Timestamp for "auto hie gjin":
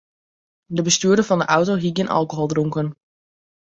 1.55-2.13